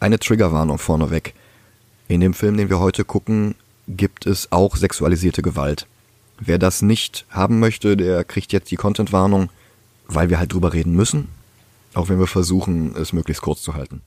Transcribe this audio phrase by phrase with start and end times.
[0.00, 1.34] Eine Triggerwarnung vorneweg.
[2.08, 3.54] In dem Film, den wir heute gucken,
[3.86, 5.86] gibt es auch sexualisierte Gewalt.
[6.38, 9.50] Wer das nicht haben möchte, der kriegt jetzt die Contentwarnung,
[10.08, 11.28] weil wir halt drüber reden müssen,
[11.92, 14.00] auch wenn wir versuchen, es möglichst kurz zu halten.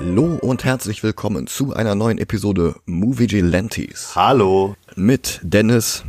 [0.00, 4.14] Hallo und herzlich willkommen zu einer neuen Episode Movie Gelantes.
[4.14, 4.76] Hallo.
[4.94, 6.04] Mit Dennis.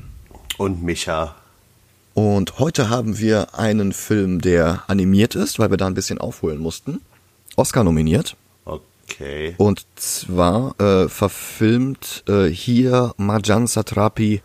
[0.60, 1.36] Und Micha.
[2.14, 6.60] Und heute haben wir einen Film, der animiert ist, weil wir da ein bisschen aufholen
[6.60, 7.02] mussten.
[7.56, 8.36] Oscar nominiert.
[8.64, 9.56] Okay.
[9.58, 14.44] Und zwar äh, verfilmt äh, hier Marjan Satrapi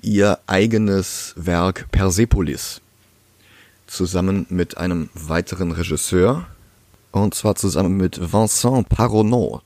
[0.00, 2.80] ihr eigenes Werk Persepolis.
[3.86, 6.46] Zusammen mit einem weiteren Regisseur,
[7.22, 9.62] und zwar zusammen mit Vincent Paronot.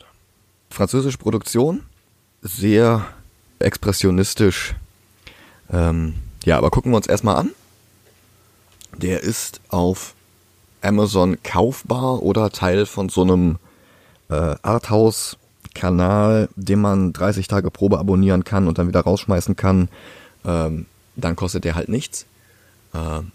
[0.71, 1.83] Französische Produktion,
[2.43, 3.07] sehr
[3.59, 4.75] expressionistisch.
[5.73, 7.51] Ähm, ja, aber gucken wir uns erstmal an.
[8.97, 10.15] Der ist auf
[10.83, 13.59] Amazon kaufbar oder Teil von so einem
[14.29, 19.89] äh, Arthouse-Kanal, den man 30 Tage Probe abonnieren kann und dann wieder rausschmeißen kann.
[20.45, 22.27] Ähm, dann kostet der halt nichts.
[22.95, 23.33] Ähm,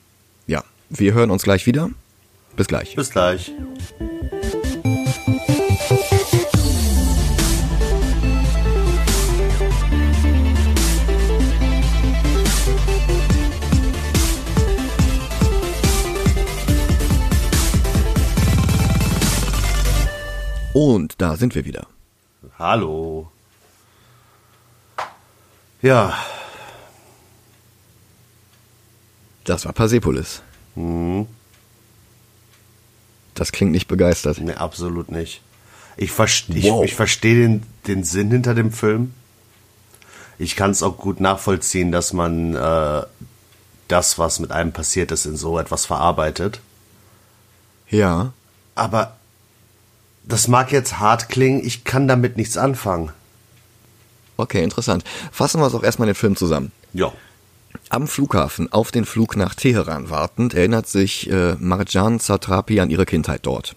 [0.47, 1.89] ja, wir hören uns gleich wieder.
[2.55, 2.95] Bis gleich.
[2.95, 3.51] Bis gleich.
[20.73, 21.87] Und da sind wir wieder.
[22.59, 23.31] Hallo.
[25.81, 26.17] Ja.
[29.45, 30.41] Das war Persepolis.
[30.75, 31.27] Hm.
[33.35, 34.39] Das klingt nicht begeistert.
[34.39, 35.41] Nee, absolut nicht.
[35.97, 36.83] Ich, verste Wow.
[36.83, 39.13] ich, ich verstehe den, den Sinn hinter dem Film.
[40.37, 43.03] Ich kann es auch gut nachvollziehen, dass man äh,
[43.87, 46.59] das, was mit einem passiert ist, in so etwas verarbeitet.
[47.89, 48.33] Ja.
[48.73, 49.15] Aber
[50.23, 53.11] das mag jetzt hart klingen, ich kann damit nichts anfangen.
[54.37, 55.03] Okay, interessant.
[55.31, 56.71] Fassen wir es auch erstmal den Film zusammen.
[56.93, 57.13] Ja.
[57.89, 63.05] Am Flughafen auf den Flug nach Teheran wartend erinnert sich äh, Marjan Satrapi an ihre
[63.05, 63.75] Kindheit dort.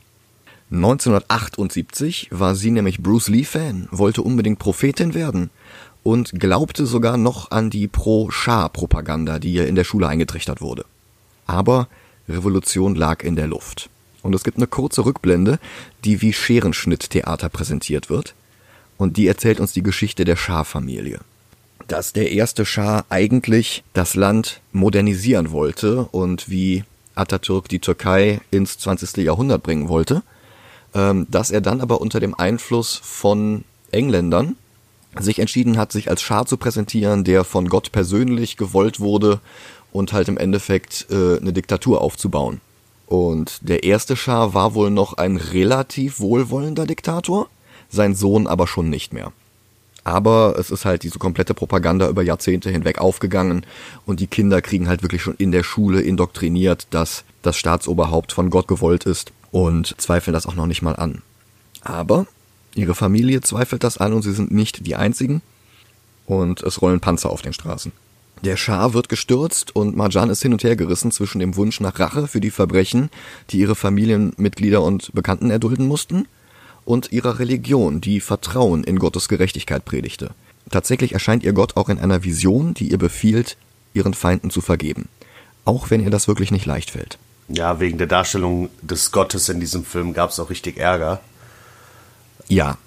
[0.70, 5.50] 1978 war sie nämlich Bruce Lee-Fan, wollte unbedingt Prophetin werden
[6.02, 10.84] und glaubte sogar noch an die Pro-Schah-Propaganda, die ihr in der Schule eingetrichtert wurde.
[11.46, 11.88] Aber
[12.28, 13.88] Revolution lag in der Luft.
[14.22, 15.58] Und es gibt eine kurze Rückblende,
[16.04, 18.34] die wie Scherenschnitt-Theater präsentiert wird.
[18.98, 21.20] Und die erzählt uns die Geschichte der Schah-Familie
[21.88, 26.84] dass der erste Schah eigentlich das Land modernisieren wollte und wie
[27.14, 29.16] Atatürk die Türkei ins 20.
[29.24, 30.22] Jahrhundert bringen wollte,
[30.94, 34.56] ähm, dass er dann aber unter dem Einfluss von Engländern
[35.18, 39.40] sich entschieden hat, sich als Schah zu präsentieren, der von Gott persönlich gewollt wurde
[39.90, 42.60] und halt im Endeffekt äh, eine Diktatur aufzubauen.
[43.06, 47.48] Und der erste Schah war wohl noch ein relativ wohlwollender Diktator,
[47.88, 49.32] sein Sohn aber schon nicht mehr.
[50.08, 53.66] Aber es ist halt diese komplette Propaganda über Jahrzehnte hinweg aufgegangen
[54.06, 58.48] und die Kinder kriegen halt wirklich schon in der Schule indoktriniert, dass das Staatsoberhaupt von
[58.48, 61.20] Gott gewollt ist und zweifeln das auch noch nicht mal an.
[61.82, 62.26] Aber
[62.74, 65.42] ihre Familie zweifelt das an und sie sind nicht die einzigen
[66.24, 67.92] und es rollen Panzer auf den Straßen.
[68.42, 71.98] Der Schah wird gestürzt und Marjan ist hin und her gerissen zwischen dem Wunsch nach
[71.98, 73.10] Rache für die Verbrechen,
[73.50, 76.26] die ihre Familienmitglieder und Bekannten erdulden mussten,
[76.88, 80.30] und ihrer Religion, die Vertrauen in Gottes Gerechtigkeit predigte.
[80.70, 83.58] Tatsächlich erscheint ihr Gott auch in einer Vision, die ihr befiehlt,
[83.92, 85.06] ihren Feinden zu vergeben.
[85.66, 87.18] Auch wenn ihr das wirklich nicht leicht fällt.
[87.48, 91.20] Ja, wegen der Darstellung des Gottes in diesem Film gab es auch richtig Ärger.
[92.48, 92.78] Ja,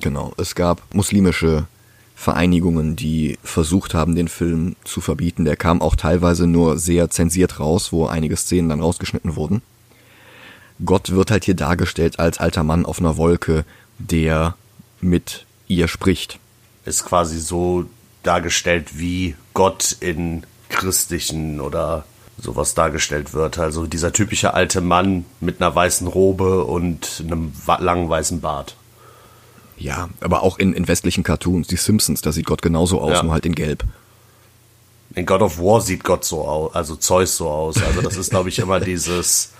[0.00, 0.32] genau.
[0.38, 1.68] Es gab muslimische
[2.16, 5.44] Vereinigungen, die versucht haben, den Film zu verbieten.
[5.44, 9.62] Der kam auch teilweise nur sehr zensiert raus, wo einige Szenen dann rausgeschnitten wurden.
[10.84, 13.64] Gott wird halt hier dargestellt als alter Mann auf einer Wolke,
[13.98, 14.54] der
[15.00, 16.38] mit ihr spricht.
[16.84, 17.86] Ist quasi so
[18.22, 22.04] dargestellt, wie Gott in christlichen oder
[22.38, 23.58] sowas dargestellt wird.
[23.58, 28.76] Also dieser typische alte Mann mit einer weißen Robe und einem langen weißen Bart.
[29.78, 33.22] Ja, aber auch in, in westlichen Cartoons, die Simpsons, da sieht Gott genauso aus, Ja.
[33.22, 33.84] nur halt in Gelb.
[35.14, 37.82] In God of War sieht Gott so aus, also Zeus so aus.
[37.82, 39.50] Also das ist, glaube ich, immer dieses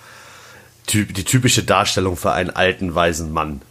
[0.86, 3.62] die typische Darstellung für einen alten weisen Mann.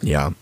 [0.00, 0.32] Ja.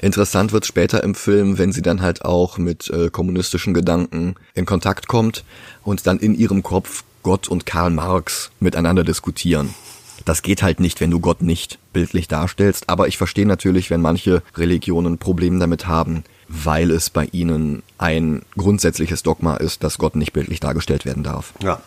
[0.00, 4.64] Interessant wird später im Film, wenn sie dann halt auch mit äh, kommunistischen Gedanken in
[4.64, 5.44] Kontakt kommt
[5.82, 9.74] und dann in ihrem Kopf Gott und Karl Marx miteinander diskutieren.
[10.24, 14.00] Das geht halt nicht, wenn du Gott nicht bildlich darstellst, aber ich verstehe natürlich, wenn
[14.00, 20.16] manche Religionen Probleme damit haben, weil es bei ihnen ein grundsätzliches Dogma ist, dass Gott
[20.16, 21.52] nicht bildlich dargestellt werden darf.
[21.62, 21.80] Ja.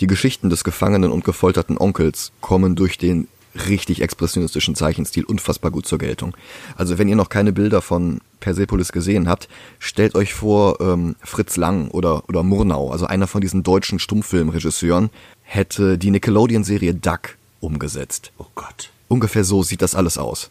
[0.00, 3.28] Die Geschichten des gefangenen und gefolterten Onkels kommen durch den
[3.68, 6.36] richtig expressionistischen Zeichenstil unfassbar gut zur Geltung.
[6.74, 9.48] Also wenn ihr noch keine Bilder von Persepolis gesehen habt,
[9.78, 15.10] stellt euch vor, ähm, Fritz Lang oder, oder Murnau, also einer von diesen deutschen Stummfilmregisseuren,
[15.42, 18.32] hätte die Nickelodeon-Serie Duck umgesetzt.
[18.38, 18.90] Oh Gott.
[19.06, 20.50] Ungefähr so sieht das alles aus.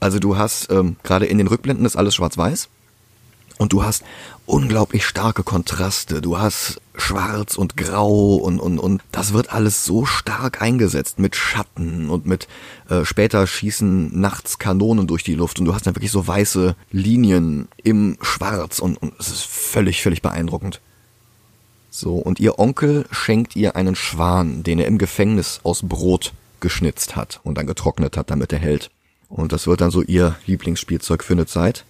[0.00, 2.68] Also du hast, ähm, gerade in den Rückblenden ist alles schwarz-weiß.
[3.60, 4.04] Und du hast
[4.46, 6.22] unglaublich starke Kontraste.
[6.22, 11.36] Du hast schwarz und grau und, und, und das wird alles so stark eingesetzt mit
[11.36, 12.48] Schatten und mit
[12.88, 16.74] äh, später schießen nachts Kanonen durch die Luft und du hast dann wirklich so weiße
[16.90, 20.80] Linien im Schwarz und, und es ist völlig, völlig beeindruckend.
[21.90, 27.14] So, und ihr Onkel schenkt ihr einen Schwan, den er im Gefängnis aus Brot geschnitzt
[27.14, 28.90] hat und dann getrocknet hat, damit er hält.
[29.28, 31.84] Und das wird dann so ihr Lieblingsspielzeug für eine Zeit.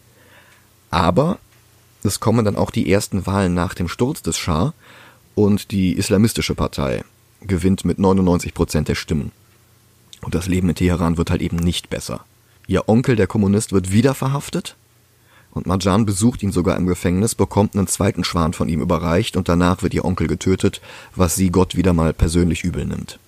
[0.90, 1.38] Aber
[2.04, 4.72] es kommen dann auch die ersten Wahlen nach dem Sturz des Schah
[5.34, 7.04] und die islamistische Partei
[7.42, 9.32] gewinnt mit 99 Prozent der Stimmen.
[10.22, 12.24] Und das Leben in Teheran wird halt eben nicht besser.
[12.66, 14.76] Ihr Onkel, der Kommunist, wird wieder verhaftet
[15.52, 19.48] und Marjan besucht ihn sogar im Gefängnis, bekommt einen zweiten Schwan von ihm überreicht und
[19.48, 20.80] danach wird ihr Onkel getötet,
[21.14, 23.18] was sie Gott wieder mal persönlich übel nimmt.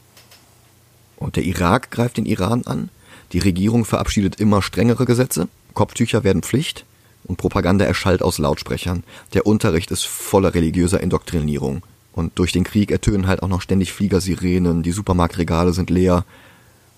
[1.16, 2.90] Und der Irak greift den Iran an,
[3.32, 6.84] die Regierung verabschiedet immer strengere Gesetze, Kopftücher werden Pflicht
[7.24, 9.04] und Propaganda erschallt aus Lautsprechern.
[9.34, 11.82] Der Unterricht ist voller religiöser Indoktrinierung.
[12.12, 16.24] Und durch den Krieg ertönen halt auch noch ständig Fliegersirenen, die Supermarktregale sind leer.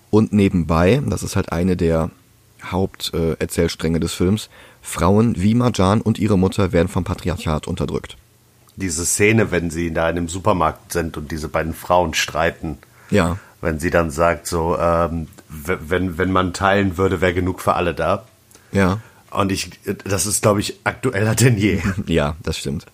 [0.09, 2.09] Und nebenbei, das ist halt eine der
[2.63, 4.49] Haupterzählstränge äh, des Films,
[4.81, 8.17] Frauen wie Marjan und ihre Mutter werden vom Patriarchat unterdrückt.
[8.75, 12.77] Diese Szene, wenn sie da in einem Supermarkt sind und diese beiden Frauen streiten.
[13.09, 13.37] Ja.
[13.61, 17.93] Wenn sie dann sagt, so, ähm, wenn, wenn man teilen würde, wäre genug für alle
[17.93, 18.25] da.
[18.71, 18.99] Ja.
[19.35, 19.71] Und ich,
[20.05, 21.81] das ist, glaube ich, aktueller denn je.
[22.07, 22.85] Ja, das stimmt.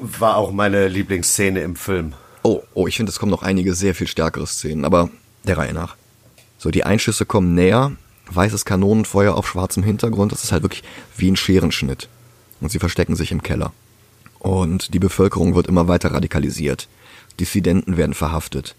[0.00, 2.14] War auch meine Lieblingsszene im Film.
[2.42, 5.10] Oh, oh, ich finde, es kommen noch einige sehr viel stärkere Szenen, aber
[5.44, 5.96] der Reihe nach.
[6.56, 7.92] So, die Einschüsse kommen näher,
[8.30, 10.84] weißes Kanonenfeuer auf schwarzem Hintergrund, das ist halt wirklich
[11.16, 12.08] wie ein Scherenschnitt.
[12.60, 13.72] Und sie verstecken sich im Keller.
[14.38, 16.88] Und die Bevölkerung wird immer weiter radikalisiert.
[17.40, 18.74] Dissidenten werden verhaftet.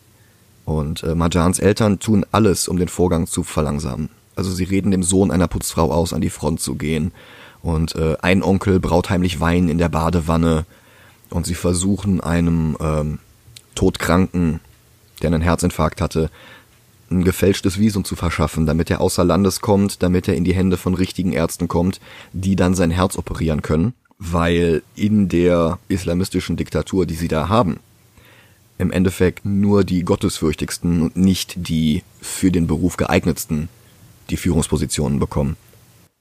[0.65, 4.09] Und äh, Marjans Eltern tun alles, um den Vorgang zu verlangsamen.
[4.35, 7.11] Also sie reden dem Sohn einer Putzfrau aus, an die Front zu gehen.
[7.61, 10.65] Und äh, ein Onkel braut heimlich Wein in der Badewanne.
[11.29, 13.19] Und sie versuchen einem ähm,
[13.75, 14.61] Todkranken,
[15.21, 16.29] der einen Herzinfarkt hatte,
[17.11, 20.77] ein gefälschtes Visum zu verschaffen, damit er außer Landes kommt, damit er in die Hände
[20.77, 21.99] von richtigen Ärzten kommt,
[22.33, 27.79] die dann sein Herz operieren können, weil in der islamistischen Diktatur, die sie da haben,
[28.77, 33.69] im Endeffekt nur die gottesfürchtigsten und nicht die für den Beruf geeignetsten
[34.29, 35.57] die Führungspositionen bekommen.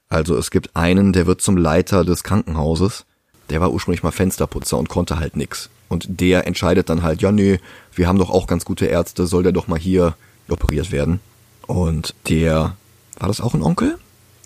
[0.09, 3.05] Also es gibt einen, der wird zum Leiter des Krankenhauses,
[3.49, 5.69] der war ursprünglich mal Fensterputzer und konnte halt nix.
[5.87, 7.59] Und der entscheidet dann halt, ja nee,
[7.93, 10.15] wir haben doch auch ganz gute Ärzte, soll der doch mal hier
[10.47, 11.19] operiert werden.
[11.67, 12.75] Und der,
[13.19, 13.97] war das auch ein Onkel,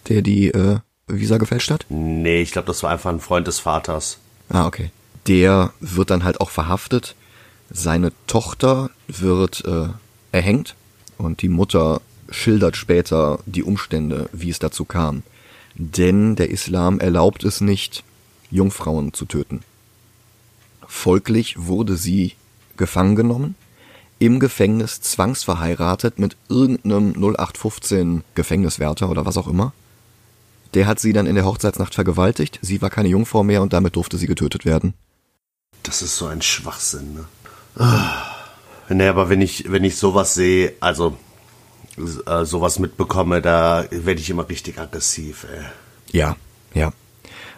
[0.09, 1.85] der die äh, Visa gefälscht hat?
[1.89, 4.19] Nee, ich glaube, das war einfach ein Freund des Vaters.
[4.49, 4.91] Ah, okay.
[5.27, 7.15] Der wird dann halt auch verhaftet.
[7.69, 9.87] Seine Tochter wird äh,
[10.31, 10.75] erhängt
[11.17, 12.01] und die Mutter
[12.33, 15.23] schildert später die Umstände, wie es dazu kam.
[15.75, 18.03] Denn der Islam erlaubt es nicht,
[18.51, 19.61] Jungfrauen zu töten.
[20.87, 22.33] Folglich wurde sie
[22.77, 23.55] gefangen genommen,
[24.19, 29.73] im Gefängnis zwangsverheiratet mit irgendeinem 0815 Gefängniswärter oder was auch immer.
[30.73, 33.95] Der hat sie dann in der Hochzeitsnacht vergewaltigt, sie war keine Jungfrau mehr und damit
[33.95, 34.93] durfte sie getötet werden.
[35.83, 37.25] Das ist so ein Schwachsinn, ne?
[37.75, 38.33] Ah.
[38.89, 41.17] Nee, aber wenn ich, wenn ich sowas sehe, also
[41.97, 45.63] äh, sowas mitbekomme, da werde ich immer richtig aggressiv, ey.
[46.11, 46.35] Ja,
[46.73, 46.91] ja.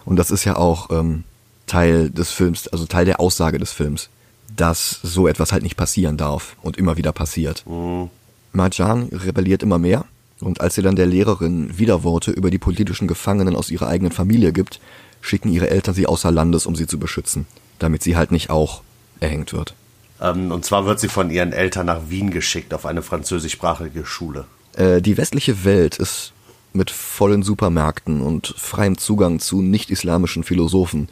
[0.04, 1.24] Und das ist ja auch ähm,
[1.66, 4.08] Teil des Films, also Teil der Aussage des Films,
[4.54, 7.64] dass so etwas halt nicht passieren darf und immer wieder passiert.
[7.66, 8.10] Mhm.
[8.52, 10.04] Marjan rebelliert immer mehr
[10.40, 14.52] und als sie dann der Lehrerin Widerworte über die politischen Gefangenen aus ihrer eigenen Familie
[14.52, 14.80] gibt,
[15.20, 17.46] schicken ihre Eltern sie außer Landes, um sie zu beschützen,
[17.78, 18.82] damit sie halt nicht auch
[19.20, 19.74] erhängt wird.
[20.20, 24.46] Ähm, und zwar wird sie von ihren Eltern nach Wien geschickt, auf eine französischsprachige Schule.
[24.74, 26.32] Äh, die westliche Welt ist
[26.72, 31.08] mit vollen Supermärkten und freiem Zugang zu nicht-islamischen Philosophen,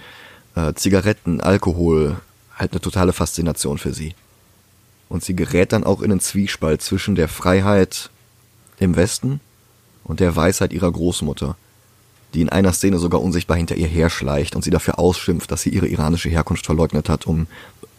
[0.54, 2.16] äh, Zigaretten, Alkohol,
[2.56, 4.14] halt eine totale Faszination für sie.
[5.08, 8.10] Und sie gerät dann auch in einen Zwiespalt zwischen der Freiheit
[8.78, 9.40] im Westen
[10.04, 11.56] und der Weisheit ihrer Großmutter,
[12.34, 15.70] die in einer Szene sogar unsichtbar hinter ihr herschleicht und sie dafür ausschimpft, dass sie
[15.70, 17.46] ihre iranische Herkunft verleugnet hat, um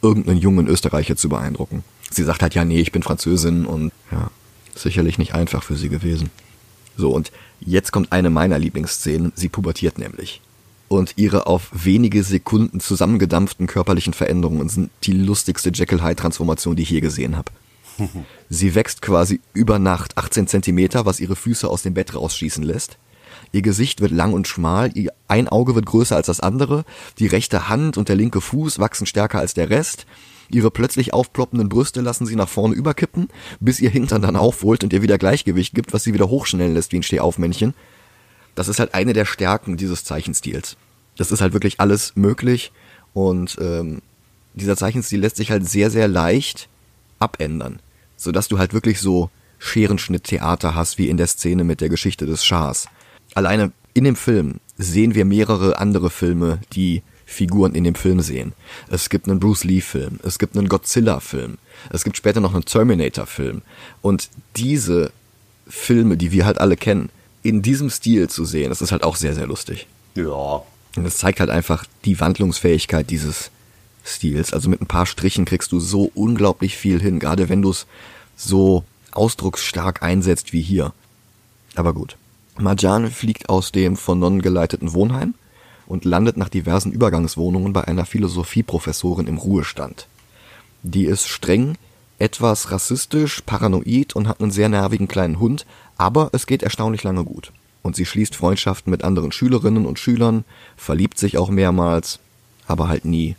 [0.02, 1.84] irgendeinen jungen Österreicher zu beeindrucken.
[2.12, 4.30] Sie sagt halt, ja, nee, ich bin Französin und ja,
[4.76, 6.30] sicherlich nicht einfach für sie gewesen.
[6.98, 9.34] So, und jetzt kommt eine meiner Lieblingsszenen.
[9.36, 10.42] Sie pubertiert nämlich.
[10.88, 16.84] Und ihre auf wenige Sekunden zusammengedampften körperlichen Veränderungen sind die lustigste Jekyll Hyde Transformation, die
[16.84, 17.52] ich je gesehen habe.
[18.50, 22.98] Sie wächst quasi über Nacht 18 Zentimeter, was ihre Füße aus dem Bett rausschießen lässt.
[23.52, 26.86] Ihr Gesicht wird lang und schmal, ihr ein Auge wird größer als das andere,
[27.20, 30.06] die rechte Hand und der linke Fuß wachsen stärker als der Rest.
[30.50, 34.94] Ihre plötzlich aufploppenden Brüste lassen sie nach vorne überkippen, bis ihr Hintern dann aufholt und
[34.94, 37.74] ihr wieder Gleichgewicht gibt, was sie wieder hochschnellen lässt wie ein Stehaufmännchen.
[38.54, 40.78] Das ist halt eine der Stärken dieses Zeichenstils.
[41.18, 42.72] Das ist halt wirklich alles möglich
[43.14, 44.02] und ähm,
[44.54, 46.70] dieser Zeichenstil lässt sich halt sehr, sehr leicht
[47.20, 47.80] abändern,
[48.16, 52.46] sodass du halt wirklich so Scherenschnitt-Theater hast wie in der Szene mit der Geschichte des
[52.46, 52.88] Schahs.
[53.36, 58.54] Alleine in dem Film sehen wir mehrere andere Filme, die Figuren in dem Film sehen.
[58.90, 61.58] Es gibt einen Bruce Lee-Film, es gibt einen Godzilla-Film,
[61.90, 63.62] es gibt später noch einen Terminator-Film.
[64.02, 65.12] Und diese
[65.68, 67.10] Filme, die wir halt alle kennen,
[67.44, 69.88] in diesem Stil zu sehen, das ist halt auch sehr, sehr lustig.
[70.16, 70.64] Ja.
[70.96, 73.52] Und es zeigt halt einfach die Wandlungsfähigkeit dieses
[74.06, 74.54] Stils.
[74.54, 77.86] Also mit ein paar Strichen kriegst du so unglaublich viel hin, gerade wenn du es
[78.38, 80.94] so ausdrucksstark einsetzt wie hier.
[81.76, 82.18] Aber gut.
[82.58, 85.34] Marjan fliegt aus dem von Nonnen geleiteten Wohnheim
[85.88, 90.08] und landet nach diversen Übergangswohnungen bei einer Philosophieprofessorin im Ruhestand.
[90.84, 91.78] Die ist streng,
[92.18, 95.66] etwas rassistisch, paranoid und hat einen sehr nervigen kleinen Hund,
[95.98, 97.52] aber es geht erstaunlich lange gut.
[97.82, 100.46] Und sie schließt Freundschaften mit anderen Schülerinnen und Schülern,
[100.78, 102.20] verliebt sich auch mehrmals,
[102.68, 103.36] aber halt nie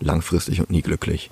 [0.00, 1.30] langfristig und nie glücklich.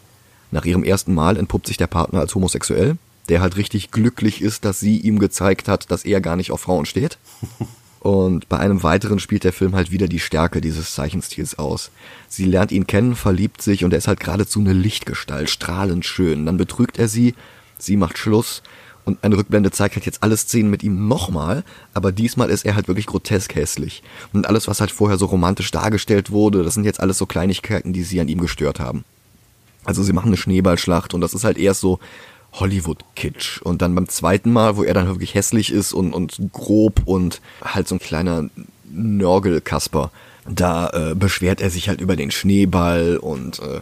[0.50, 4.64] Nach ihrem ersten Mal entpuppt sich der Partner als homosexuell, der halt richtig glücklich ist,
[4.64, 7.18] dass sie ihm gezeigt hat, dass er gar nicht auf Frauen steht.
[8.06, 11.90] Und bei einem weiteren spielt der Film halt wieder die Stärke dieses Zeichenstils aus.
[12.28, 16.46] Sie lernt ihn kennen, verliebt sich und er ist halt geradezu eine Lichtgestalt, strahlend schön.
[16.46, 17.34] Dann betrügt er sie,
[17.78, 18.62] sie macht Schluss
[19.04, 21.64] und eine Rückblende zeigt halt jetzt alle Szenen mit ihm nochmal,
[21.94, 24.04] aber diesmal ist er halt wirklich grotesk hässlich.
[24.32, 27.92] Und alles, was halt vorher so romantisch dargestellt wurde, das sind jetzt alles so Kleinigkeiten,
[27.92, 29.04] die sie an ihm gestört haben.
[29.84, 32.00] Also sie machen eine Schneeballschlacht und das ist halt erst so,
[32.60, 33.62] Hollywood-Kitsch.
[33.62, 37.40] Und dann beim zweiten Mal, wo er dann wirklich hässlich ist und, und grob und
[37.62, 38.48] halt so ein kleiner
[38.90, 40.10] Nörgelkasper,
[40.48, 43.80] da äh, beschwert er sich halt über den Schneeball und äh,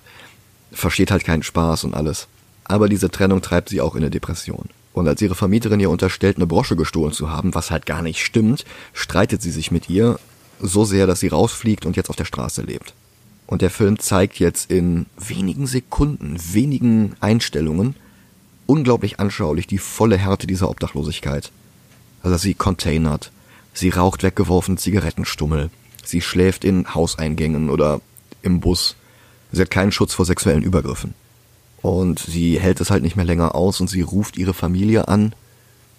[0.72, 2.26] versteht halt keinen Spaß und alles.
[2.64, 4.68] Aber diese Trennung treibt sie auch in eine Depression.
[4.92, 8.24] Und als ihre Vermieterin ihr unterstellt, eine Brosche gestohlen zu haben, was halt gar nicht
[8.24, 10.18] stimmt, streitet sie sich mit ihr
[10.60, 12.94] so sehr, dass sie rausfliegt und jetzt auf der Straße lebt.
[13.46, 17.96] Und der Film zeigt jetzt in wenigen Sekunden, wenigen Einstellungen,
[18.66, 21.50] unglaublich anschaulich die volle Härte dieser Obdachlosigkeit.
[22.22, 23.30] Also sie containert,
[23.72, 25.70] sie raucht weggeworfen Zigarettenstummel,
[26.04, 28.00] sie schläft in Hauseingängen oder
[28.42, 28.96] im Bus.
[29.52, 31.14] Sie hat keinen Schutz vor sexuellen Übergriffen.
[31.82, 35.34] Und sie hält es halt nicht mehr länger aus und sie ruft ihre Familie an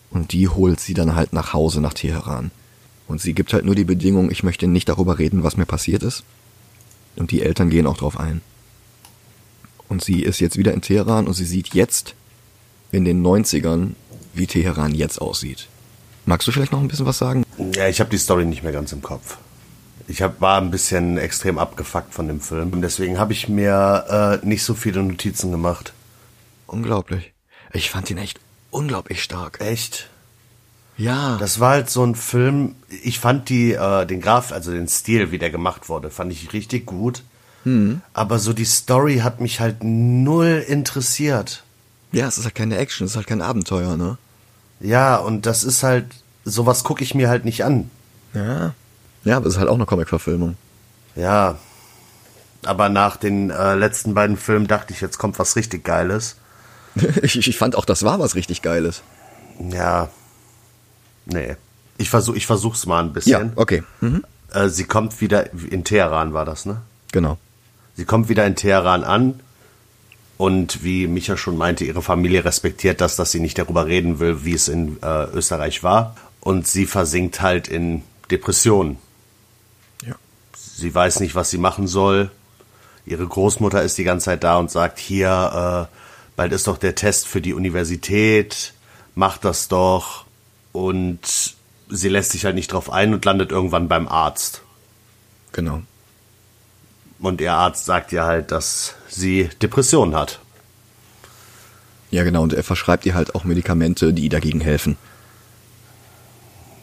[0.09, 2.51] und die holt sie dann halt nach Hause nach Teheran.
[3.07, 6.01] Und sie gibt halt nur die Bedingung, ich möchte nicht darüber reden, was mir passiert
[6.01, 6.23] ist.
[7.15, 8.41] Und die Eltern gehen auch drauf ein.
[9.87, 12.15] Und sie ist jetzt wieder in Teheran und sie sieht jetzt,
[12.91, 13.91] in den 90ern,
[14.33, 15.67] wie Teheran jetzt aussieht.
[16.25, 17.45] Magst du vielleicht noch ein bisschen was sagen?
[17.75, 19.37] Ja, ich habe die Story nicht mehr ganz im Kopf.
[20.07, 22.71] Ich hab, war ein bisschen extrem abgefuckt von dem Film.
[22.73, 25.93] Und deswegen habe ich mir äh, nicht so viele Notizen gemacht.
[26.67, 27.33] Unglaublich.
[27.73, 28.39] Ich fand ihn echt
[28.71, 29.59] unglaublich stark.
[29.61, 30.09] Echt?
[30.97, 31.37] Ja.
[31.37, 32.75] Das war halt so ein Film.
[33.03, 36.53] Ich fand die, äh, den Graf, also den Stil, wie der gemacht wurde, fand ich
[36.53, 37.23] richtig gut.
[37.63, 38.01] Hm.
[38.13, 41.63] Aber so die Story hat mich halt null interessiert.
[42.15, 44.17] Ja, es ist halt keine Action, es ist halt kein Abenteuer, ne?
[44.79, 46.05] Ja, und das ist halt,
[46.45, 47.91] sowas gucke ich mir halt nicht an.
[48.33, 48.73] Ja.
[49.25, 50.55] Ja, aber es ist halt auch eine Comic-Verfilmung.
[51.17, 51.57] Ja.
[52.63, 56.37] Aber nach den äh, letzten beiden Filmen dachte ich, jetzt kommt was richtig Geiles.
[57.21, 59.01] ich, ich fand auch, das war was richtig Geiles.
[59.59, 60.07] Ja.
[61.25, 61.57] Nee.
[61.97, 63.47] Ich versuch, ich versuch's mal ein bisschen.
[63.47, 63.83] Ja, okay.
[63.99, 64.23] Mhm.
[64.53, 66.77] Äh, sie kommt wieder, in Teheran war das, ne?
[67.11, 67.37] Genau.
[67.97, 69.41] Sie kommt wieder in Teheran an
[70.37, 74.43] und wie Micha schon meinte, ihre Familie respektiert das, dass sie nicht darüber reden will,
[74.43, 76.15] wie es in äh, Österreich war.
[76.41, 78.97] Und sie versinkt halt in Depressionen.
[80.05, 80.15] Ja.
[80.55, 82.31] Sie weiß nicht, was sie machen soll.
[83.05, 85.95] Ihre Großmutter ist die ganze Zeit da und sagt, hier, äh,
[86.35, 88.73] bald ist doch der Test für die Universität,
[89.13, 90.25] mach das doch.
[90.73, 91.55] Und
[91.89, 94.63] sie lässt sich halt nicht drauf ein und landet irgendwann beim Arzt.
[95.53, 95.81] Genau.
[97.19, 100.39] Und ihr Arzt sagt ihr halt, dass sie Depressionen hat.
[102.11, 102.43] Ja, genau.
[102.43, 104.97] Und er verschreibt ihr halt auch Medikamente, die dagegen helfen.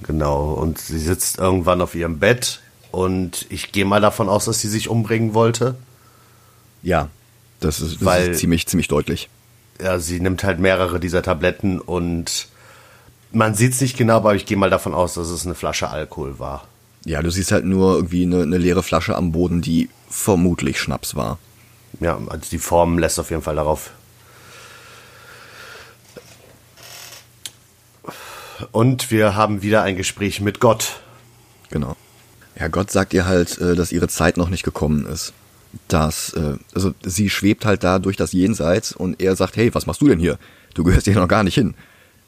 [0.02, 2.60] Genau, und sie sitzt irgendwann auf ihrem Bett
[2.90, 5.76] und ich gehe mal davon aus, dass sie sich umbringen wollte.
[6.82, 7.08] Ja,
[7.60, 9.28] das ist, das Weil- ist ziemlich, ziemlich deutlich.
[9.80, 12.48] Ja, sie nimmt halt mehrere dieser Tabletten und
[13.32, 15.88] man sieht es nicht genau, aber ich gehe mal davon aus, dass es eine Flasche
[15.88, 16.66] Alkohol war.
[17.04, 21.14] Ja, du siehst halt nur irgendwie eine, eine leere Flasche am Boden, die vermutlich Schnaps
[21.14, 21.38] war.
[22.00, 23.90] Ja, also die Form lässt auf jeden Fall darauf.
[28.70, 31.00] Und wir haben wieder ein Gespräch mit Gott.
[31.70, 31.96] Genau.
[32.58, 35.32] Ja, Gott sagt ihr halt, äh, dass ihre Zeit noch nicht gekommen ist.
[35.88, 39.86] Dass, äh, also sie schwebt halt da durch das Jenseits und er sagt, hey, was
[39.86, 40.38] machst du denn hier?
[40.74, 41.74] Du gehörst hier noch gar nicht hin.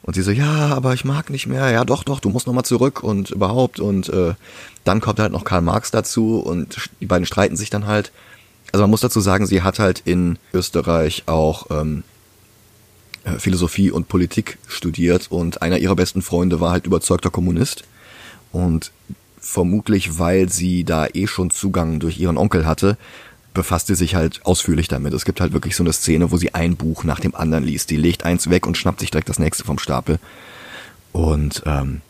[0.03, 1.71] Und sie so, ja, aber ich mag nicht mehr.
[1.71, 3.81] Ja, doch, doch, du musst noch mal zurück und überhaupt.
[3.81, 4.35] Und äh,
[4.85, 8.13] dann kommt halt noch Karl Marx dazu und die beiden streiten sich dann halt.
[8.75, 12.03] Also man muss dazu sagen, sie hat halt in Österreich auch ähm,
[13.23, 17.85] äh, Philosophie und Politik studiert und einer ihrer besten Freunde war halt überzeugter Kommunist.
[18.51, 18.91] Und
[19.39, 22.99] vermutlich, weil sie da eh schon Zugang durch ihren Onkel hatte,
[23.53, 25.15] befasst sie sich halt ausführlich damit.
[25.15, 27.91] Es gibt halt wirklich so eine Szene, wo sie ein Buch nach dem anderen liest.
[27.91, 30.19] Die legt eins weg und schnappt sich direkt das nächste vom Stapel.
[31.13, 32.01] Und ähm,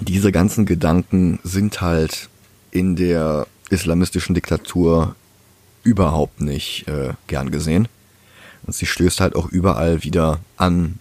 [0.00, 2.30] diese ganzen Gedanken sind halt
[2.70, 5.14] in der islamistischen Diktatur
[5.82, 7.88] überhaupt nicht äh, gern gesehen.
[8.64, 10.98] Und sie stößt halt auch überall wieder an.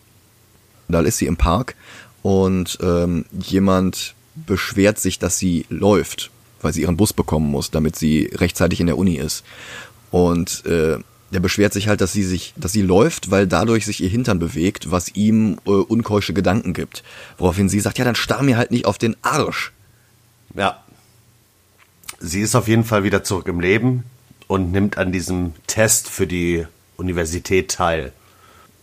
[0.87, 1.75] Da ist sie im Park
[2.23, 6.31] und ähm, jemand beschwert sich, dass sie läuft,
[6.61, 9.43] weil sie ihren Bus bekommen muss, damit sie rechtzeitig in der Uni ist.
[10.11, 10.97] Und äh,
[11.31, 14.39] der beschwert sich halt, dass sie sich, dass sie läuft, weil dadurch sich ihr Hintern
[14.39, 17.03] bewegt, was ihm äh, unkeusche Gedanken gibt.
[17.37, 19.71] Woraufhin sie sagt, ja, dann starr mir halt nicht auf den Arsch.
[20.55, 20.83] Ja.
[22.19, 24.03] Sie ist auf jeden Fall wieder zurück im Leben
[24.49, 26.65] und nimmt an diesem Test für die
[26.97, 28.11] Universität teil.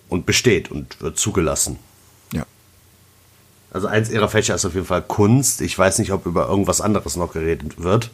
[0.08, 1.80] Und besteht und wird zugelassen.
[2.32, 2.46] Ja.
[3.72, 5.60] Also eins ihrer Fächer ist auf jeden Fall Kunst.
[5.60, 8.12] Ich weiß nicht, ob über irgendwas anderes noch geredet wird.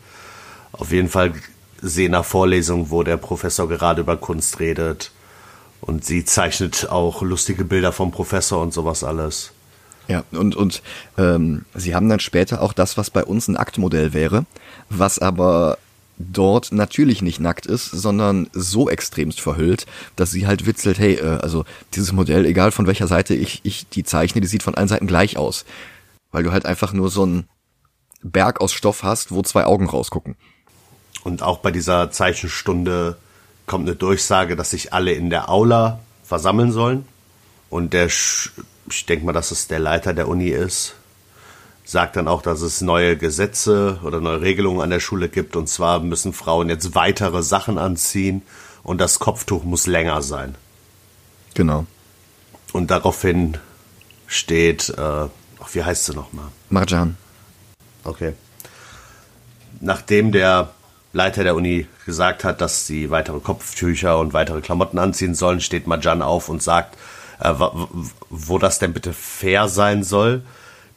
[0.73, 1.35] Auf jeden Fall
[1.82, 5.12] sehe nach Vorlesungen, wo der Professor gerade über Kunst redet.
[5.82, 9.52] Und sie zeichnet auch lustige Bilder vom Professor und sowas alles.
[10.09, 10.82] Ja, und, und
[11.19, 14.47] ähm, sie haben dann später auch das, was bei uns ein Aktmodell wäre,
[14.88, 15.76] was aber
[16.30, 21.39] dort natürlich nicht nackt ist, sondern so extremst verhüllt, dass sie halt witzelt, hey, äh,
[21.43, 24.89] also dieses Modell, egal von welcher Seite ich, ich die zeichne, die sieht von allen
[24.89, 25.65] Seiten gleich aus.
[26.30, 27.49] Weil du halt einfach nur so einen
[28.23, 30.37] Berg aus Stoff hast, wo zwei Augen rausgucken.
[31.25, 33.17] Und auch bei dieser Zeichenstunde
[33.67, 37.06] kommt eine Durchsage, dass sich alle in der Aula versammeln sollen.
[37.71, 40.95] Und der, ich denke mal, dass es der Leiter der Uni ist,
[41.93, 45.57] sagt dann auch, dass es neue Gesetze oder neue Regelungen an der Schule gibt.
[45.57, 48.43] Und zwar müssen Frauen jetzt weitere Sachen anziehen
[48.83, 50.55] und das Kopftuch muss länger sein.
[51.55, 51.87] Genau.
[52.73, 53.59] Und daraufhin
[54.26, 55.28] steht, äh, ach,
[55.73, 56.47] wie heißt sie nochmal?
[56.71, 57.19] Marjan.
[58.05, 58.33] Okay.
[59.81, 60.71] Nachdem der
[61.13, 65.87] Leiter der Uni gesagt hat, dass sie weitere Kopftücher und weitere Klamotten anziehen sollen, steht
[65.87, 66.97] Marjan auf und sagt,
[67.41, 67.52] äh,
[68.31, 70.43] wo das denn bitte fair sein soll.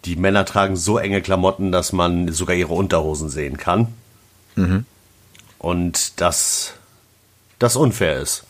[0.05, 3.87] Die Männer tragen so enge Klamotten, dass man sogar ihre Unterhosen sehen kann.
[5.57, 6.73] Und dass
[7.59, 8.43] das unfair ist.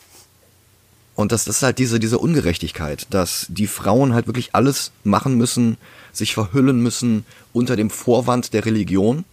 [1.14, 5.78] Und das ist halt diese, diese Ungerechtigkeit, dass die Frauen halt wirklich alles machen müssen,
[6.12, 9.24] sich verhüllen müssen unter dem Vorwand der Religion.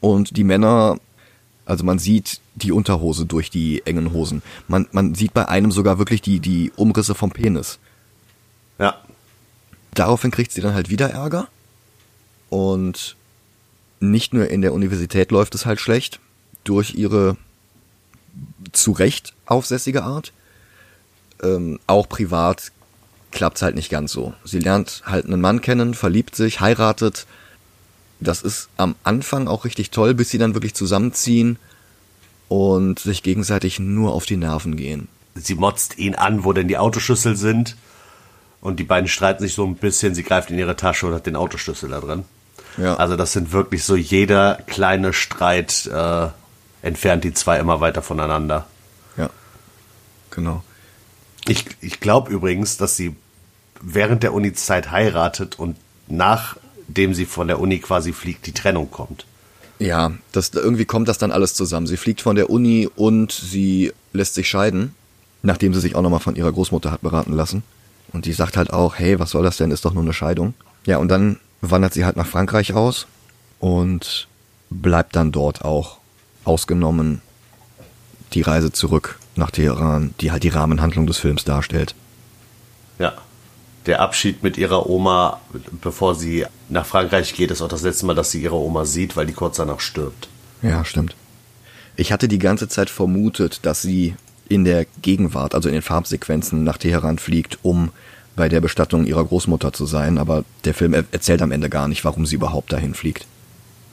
[0.00, 0.98] Und die Männer,
[1.66, 4.42] also man sieht die Unterhose durch die engen Hosen.
[4.66, 7.78] Man, man sieht bei einem sogar wirklich die, die Umrisse vom Penis.
[9.94, 11.48] Daraufhin kriegt sie dann halt wieder Ärger.
[12.48, 13.16] Und
[14.00, 16.20] nicht nur in der Universität läuft es halt schlecht,
[16.64, 17.36] durch ihre
[18.72, 20.32] zu Recht aufsässige Art.
[21.42, 22.72] Ähm, auch privat
[23.30, 24.34] klappt's halt nicht ganz so.
[24.44, 27.26] Sie lernt halt einen Mann kennen, verliebt sich, heiratet.
[28.20, 31.58] Das ist am Anfang auch richtig toll, bis sie dann wirklich zusammenziehen
[32.48, 35.08] und sich gegenseitig nur auf die Nerven gehen.
[35.34, 37.76] sie motzt ihn an, wo denn die Autoschlüssel sind.
[38.62, 40.14] Und die beiden streiten sich so ein bisschen.
[40.14, 42.24] Sie greift in ihre Tasche und hat den Autoschlüssel da drin.
[42.78, 42.94] Ja.
[42.94, 46.28] Also das sind wirklich so jeder kleine Streit äh,
[46.80, 48.66] entfernt die zwei immer weiter voneinander.
[49.16, 49.28] Ja.
[50.30, 50.62] Genau.
[51.48, 53.16] Ich, ich glaube übrigens, dass sie
[53.80, 59.26] während der Uni-Zeit heiratet und nachdem sie von der Uni quasi fliegt, die Trennung kommt.
[59.80, 61.88] Ja, das, irgendwie kommt das dann alles zusammen.
[61.88, 64.94] Sie fliegt von der Uni und sie lässt sich scheiden,
[65.42, 67.64] nachdem sie sich auch nochmal von ihrer Großmutter hat beraten lassen.
[68.12, 70.54] Und die sagt halt auch, hey, was soll das denn, ist doch nur eine Scheidung.
[70.86, 73.06] Ja, und dann wandert sie halt nach Frankreich aus
[73.60, 74.28] und
[74.70, 75.98] bleibt dann dort auch
[76.44, 77.22] ausgenommen
[78.32, 81.94] die Reise zurück nach Teheran, die halt die Rahmenhandlung des Films darstellt.
[82.98, 83.14] Ja.
[83.86, 85.40] Der Abschied mit ihrer Oma,
[85.82, 89.16] bevor sie nach Frankreich geht, ist auch das letzte Mal, dass sie ihre Oma sieht,
[89.16, 90.28] weil die kurz danach stirbt.
[90.62, 91.16] Ja, stimmt.
[91.96, 94.14] Ich hatte die ganze Zeit vermutet, dass sie
[94.54, 97.90] in der Gegenwart, also in den Farbsequenzen nach Teheran fliegt, um
[98.36, 102.04] bei der Bestattung ihrer Großmutter zu sein, aber der Film erzählt am Ende gar nicht,
[102.04, 103.26] warum sie überhaupt dahin fliegt.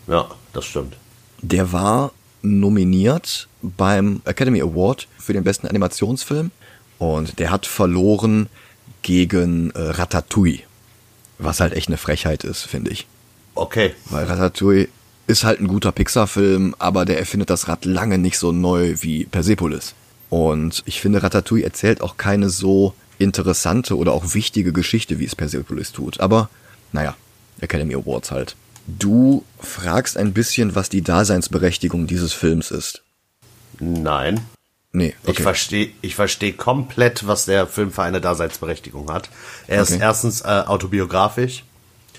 [0.07, 0.95] Ja, das stimmt.
[1.41, 6.51] Der war nominiert beim Academy Award für den besten Animationsfilm
[6.97, 8.47] und der hat verloren
[9.01, 10.61] gegen äh, Ratatouille,
[11.37, 13.07] was halt echt eine Frechheit ist, finde ich.
[13.55, 13.93] Okay.
[14.09, 14.87] Weil Ratatouille
[15.27, 19.25] ist halt ein guter Pixar-Film, aber der erfindet das Rad lange nicht so neu wie
[19.25, 19.93] Persepolis.
[20.29, 25.35] Und ich finde, Ratatouille erzählt auch keine so interessante oder auch wichtige Geschichte, wie es
[25.35, 26.19] Persepolis tut.
[26.19, 26.49] Aber,
[26.91, 27.15] naja,
[27.61, 28.55] Academy Awards halt.
[28.87, 33.01] Du fragst ein bisschen, was die Daseinsberechtigung dieses Films ist.
[33.79, 34.39] Nein.
[34.91, 35.33] Nee, okay.
[35.33, 39.29] Ich verstehe ich versteh komplett, was der Film für eine Daseinsberechtigung hat.
[39.67, 40.01] Er ist Okay.
[40.01, 41.63] erstens äh, autobiografisch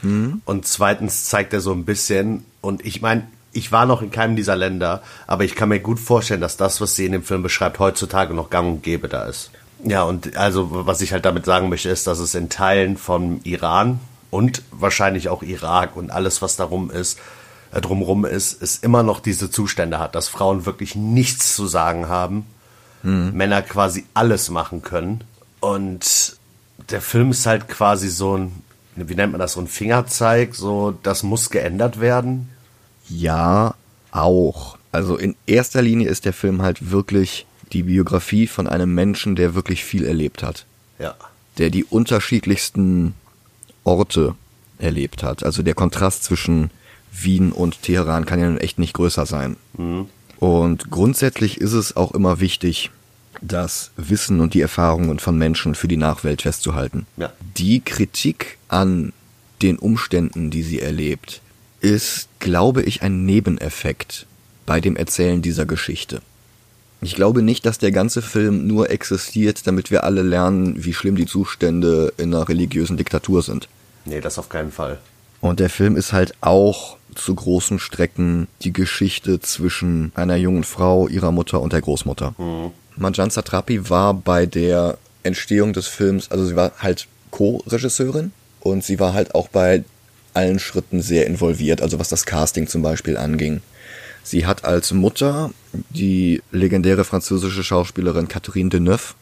[0.03, 4.37] und zweitens zeigt er so ein bisschen, und ich meine, ich war noch in keinem
[4.37, 7.43] dieser Länder, aber ich kann mir gut vorstellen, dass das, was sie in dem Film
[7.43, 9.51] beschreibt, heutzutage noch gang und gäbe da ist.
[9.85, 13.41] Ja, und also was ich halt damit sagen möchte, ist, dass es in Teilen vom
[13.45, 13.99] Iran
[14.31, 17.19] und wahrscheinlich auch Irak und alles, was darum ist,
[17.73, 22.09] äh, drumrum ist, es immer noch diese Zustände hat, dass Frauen wirklich nichts zu sagen
[22.09, 22.47] haben,
[23.03, 25.25] Männer quasi alles machen können.
[25.61, 26.37] Und
[26.91, 28.63] der Film ist halt quasi so ein,
[28.95, 32.51] wie nennt man das, so ein Fingerzeig, so, das muss geändert werden.
[33.11, 33.75] Ja,
[34.13, 34.79] auch.
[34.93, 39.55] Also in erster Linie ist der Film halt wirklich die Biografie von einem Menschen, der
[39.55, 40.67] wirklich viel erlebt hat.
[40.99, 41.15] Ja.
[41.59, 43.15] Der die unterschiedlichsten
[43.85, 44.35] Orte
[44.79, 45.45] erlebt hat.
[45.45, 46.71] Also der Kontrast zwischen
[47.13, 49.57] Wien und Teheran kann ja nun echt nicht größer sein.
[50.39, 52.91] Und grundsätzlich ist es auch immer wichtig,
[53.43, 57.07] das Wissen und die Erfahrungen von Menschen für die Nachwelt festzuhalten.
[57.17, 57.33] Ja.
[57.57, 59.13] Die Kritik an
[59.63, 61.41] den Umständen, die sie erlebt,
[61.81, 64.27] ist, glaube ich, ein Nebeneffekt
[64.67, 66.23] bei dem Erzählen dieser Geschichte.
[67.03, 71.17] Ich glaube nicht, dass der ganze Film nur existiert, damit wir alle lernen, wie schlimm
[71.17, 73.69] die Zustände in einer religiösen Diktatur sind.
[74.05, 74.99] Nee, das auf keinen Fall.
[75.41, 81.09] Und der Film ist halt auch zu großen Strecken die Geschichte zwischen einer jungen Frau,
[81.09, 82.35] ihrer Mutter und der Großmutter.
[82.97, 89.01] Marjan Satrapi war bei der Entstehung des Films, also sie war halt Co-Regisseurin und sie
[89.01, 89.85] war halt auch bei
[90.35, 93.61] allen Schritten sehr involviert, also was das Casting zum Beispiel anging.
[94.23, 95.51] Sie hat als Mutter
[95.91, 99.15] die legendäre französische Schauspielerin Catherine Deneuve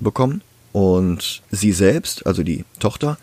[0.00, 3.18] bekommen und sie selbst, also die Tochter,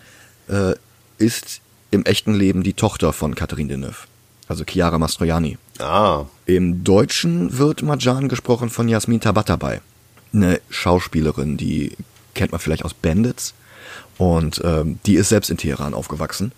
[0.48, 0.74] äh,
[1.18, 4.08] ist im echten Leben die Tochter von Catherine Deneuve,
[4.48, 5.58] also Chiara Mastroianni.
[5.80, 9.82] Ah, Im Deutschen wird Marjan gesprochen von Jasmin Tabatabai,
[10.34, 11.98] eine Schauspielerin, die
[12.34, 13.54] kennt man vielleicht aus Bandits
[14.18, 16.52] und ähm, die ist selbst in Teheran aufgewachsen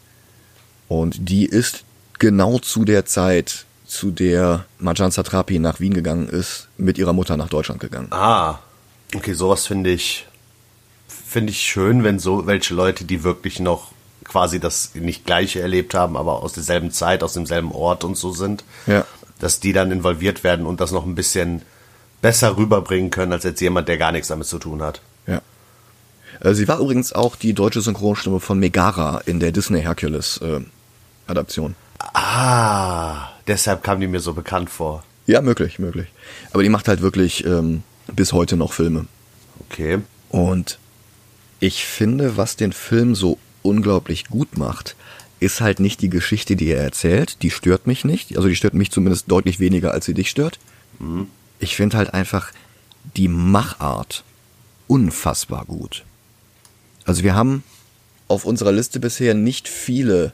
[1.02, 1.84] und die ist
[2.20, 7.38] genau zu der Zeit, zu der Marjan Satrapi nach Wien gegangen ist, mit ihrer Mutter
[7.38, 8.08] nach Deutschland gegangen.
[8.12, 8.60] ah.
[9.16, 10.26] Okay, sowas finde ich,
[11.08, 13.92] finde ich schön, wenn so welche Leute, die wirklich noch
[14.24, 18.32] quasi das nicht gleiche erlebt haben, aber aus derselben Zeit, aus demselben Ort und so
[18.32, 19.06] sind, Ja.
[19.38, 21.62] dass die dann involviert werden und das noch ein bisschen
[22.24, 25.02] besser rüberbringen können, als jetzt jemand, der gar nichts damit zu tun hat.
[25.28, 25.42] Ja.
[26.40, 30.62] Äh, Sie war übrigens auch die deutsche Synchronstimme von Megara in der Disney Hercules äh,
[31.28, 31.76] Adaption.
[32.00, 35.04] Ah, deshalb kam die mir so bekannt vor.
[35.26, 36.08] Ja, möglich, möglich.
[36.52, 39.08] Aber die macht halt wirklich ähm, bis heute noch Filme.
[39.60, 40.00] Okay.
[40.30, 40.80] Und
[41.60, 44.96] ich finde, was den Film so unglaublich gut macht,
[45.40, 47.42] ist halt nicht die Geschichte, die er erzählt.
[47.42, 48.36] Die stört mich nicht.
[48.36, 50.60] Also die stört mich zumindest deutlich weniger, als sie dich stört.
[51.60, 52.52] Ich finde halt einfach
[53.16, 54.24] die Machart
[54.88, 56.04] unfassbar gut.
[57.06, 57.64] Also wir haben
[58.28, 60.34] auf unserer Liste bisher nicht viele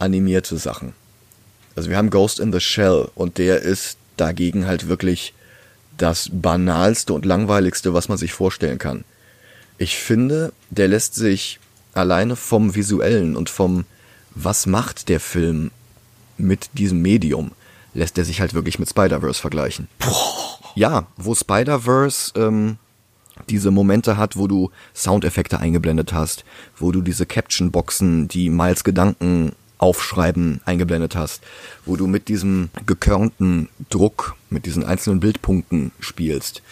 [0.00, 0.92] animierte Sachen.
[1.76, 5.34] Also wir haben Ghost in the Shell und der ist dagegen halt wirklich
[5.96, 9.04] das banalste und langweiligste, was man sich vorstellen kann.
[9.78, 11.58] Ich finde, der lässt sich
[11.94, 13.84] alleine vom visuellen und vom
[14.34, 15.70] was macht der Film
[16.38, 17.52] mit diesem Medium,
[17.94, 19.88] lässt er sich halt wirklich mit Spider-Verse vergleichen.
[20.76, 22.76] Ja, wo Spider-Verse ähm,
[23.48, 26.44] diese Momente hat, wo du Soundeffekte eingeblendet hast,
[26.78, 31.42] wo du diese Caption-Boxen, die Miles Gedanken aufschreiben, eingeblendet hast,
[31.86, 36.62] wo du mit diesem gekörnten Druck, mit diesen einzelnen Bildpunkten spielst.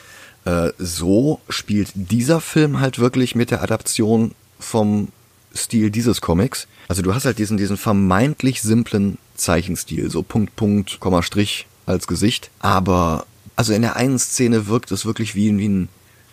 [0.45, 5.09] Äh, so spielt dieser Film halt wirklich mit der Adaption vom
[5.55, 6.69] Stil dieses Comics.
[6.87, 12.07] Also du hast halt diesen, diesen vermeintlich simplen Zeichenstil, so Punkt, Punkt, Komma, Strich als
[12.07, 12.51] Gesicht.
[12.59, 15.89] Aber also in der einen Szene wirkt es wirklich wie, wie ein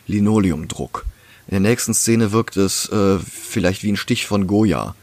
[0.08, 1.06] Linoleumdruck.
[1.48, 4.96] In der nächsten Szene wirkt es äh, vielleicht wie ein Stich von Goya.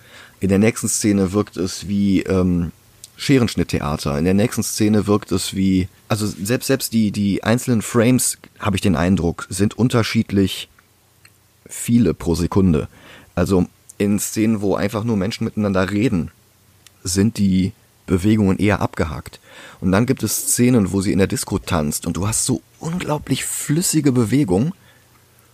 [0.43, 2.73] In der nächsten Szene wirkt es wie ähm,
[3.17, 4.19] Scherenschnitttheater.
[4.19, 8.75] In der nächsten Szene wirkt es wie, also selbst selbst die die einzelnen Frames, habe
[8.75, 10.69] ich den Eindruck, sind unterschiedlich
[11.65, 12.89] viele pro Sekunde.
[13.37, 13.67] Also
[13.99, 16.33] in Szenen, wo einfach nur Menschen miteinander reden,
[17.05, 17.71] sind die
[18.07, 19.39] Bewegungen eher abgehackt.
[19.81, 22.63] Und dann gibt es Szenen, wo sie in der Disco tanzt und du hast so
[22.81, 24.75] unglaublich flüssige Bewegung.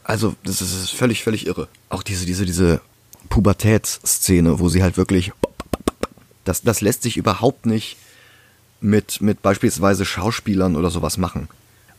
[0.02, 1.68] Also, das ist völlig, völlig irre.
[1.90, 2.80] Auch diese, diese, diese
[3.28, 5.32] Pubertätsszene, wo sie halt wirklich,
[6.44, 7.96] das, das lässt sich überhaupt nicht
[8.80, 11.48] mit, mit beispielsweise Schauspielern oder sowas machen.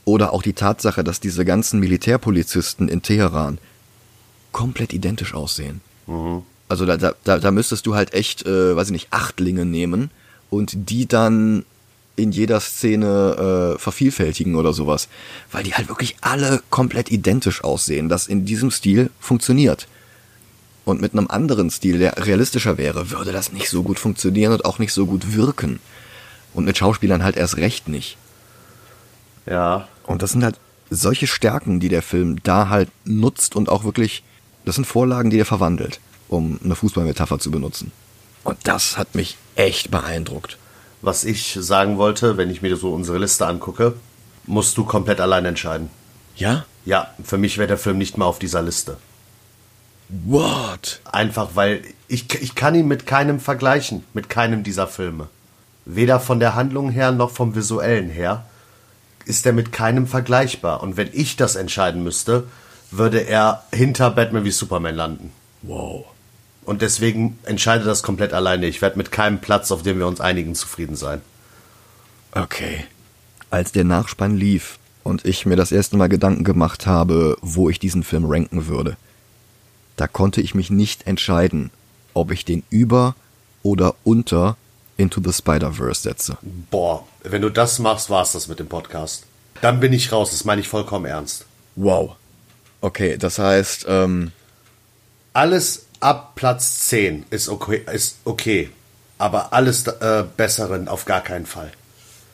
[0.05, 3.59] Oder auch die Tatsache, dass diese ganzen Militärpolizisten in Teheran
[4.51, 5.81] komplett identisch aussehen.
[6.67, 10.11] Also da, da, da müsstest du halt echt, äh, weiß ich nicht, Achtlinge nehmen
[10.49, 11.65] und die dann
[12.15, 15.07] in jeder Szene äh, vervielfältigen oder sowas.
[15.51, 19.87] Weil die halt wirklich alle komplett identisch aussehen, das in diesem Stil funktioniert.
[20.89, 24.65] Und mit einem anderen Stil, der realistischer wäre, würde das nicht so gut funktionieren und
[24.65, 25.79] auch nicht so gut wirken.
[26.55, 28.17] Und mit Schauspielern halt erst recht nicht.
[29.45, 29.87] Ja.
[30.07, 34.23] Und das sind halt solche Stärken, die der Film da halt nutzt und auch wirklich,
[34.65, 37.91] das sind Vorlagen, die er verwandelt, um eine Fußballmetapher zu benutzen.
[38.43, 40.57] Und das hat mich echt beeindruckt.
[41.03, 43.93] Was ich sagen wollte, wenn ich mir so unsere Liste angucke,
[44.47, 45.91] musst du komplett allein entscheiden.
[46.35, 46.65] Ja?
[46.83, 48.97] Ja, für mich wäre der Film nicht mal auf dieser Liste.
[50.09, 51.01] What?
[51.11, 55.27] Einfach weil ich, ich kann ihn mit keinem vergleichen, mit keinem dieser Filme.
[55.85, 58.45] Weder von der Handlung her noch vom visuellen her
[59.25, 60.81] ist er mit keinem vergleichbar.
[60.81, 62.47] Und wenn ich das entscheiden müsste,
[62.89, 65.31] würde er hinter Batman wie Superman landen.
[65.61, 66.05] Wow.
[66.65, 68.65] Und deswegen entscheide das komplett alleine.
[68.65, 71.21] Ich werde mit keinem Platz, auf dem wir uns einigen, zufrieden sein.
[72.31, 72.85] Okay.
[73.51, 77.79] Als der Nachspann lief und ich mir das erste Mal Gedanken gemacht habe, wo ich
[77.79, 78.97] diesen Film ranken würde,
[79.99, 81.71] da konnte ich mich nicht entscheiden,
[82.13, 83.15] ob ich den über
[83.63, 84.55] oder unter
[84.97, 86.37] Into the Spider-Verse setze.
[86.71, 89.25] Boah, wenn du das machst, war's das mit dem Podcast.
[89.61, 91.45] Dann bin ich raus, das meine ich vollkommen ernst.
[91.75, 92.15] Wow.
[92.81, 94.31] Okay, das heißt, ähm,
[95.33, 98.69] Alles ab Platz 10 ist okay, ist okay.
[99.17, 101.71] aber alles äh, Besseren auf gar keinen Fall.